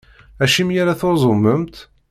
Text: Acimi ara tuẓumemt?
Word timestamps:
Acimi 0.43 0.75
ara 0.81 0.99
tuẓumemt? 0.99 1.75